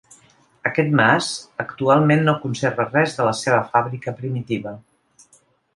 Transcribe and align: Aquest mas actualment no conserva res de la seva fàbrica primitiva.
Aquest 0.69 0.95
mas 0.99 1.27
actualment 1.65 2.25
no 2.29 2.35
conserva 2.47 2.89
res 2.89 3.15
de 3.19 3.29
la 3.31 3.35
seva 3.45 3.61
fàbrica 3.77 4.17
primitiva. 4.23 4.77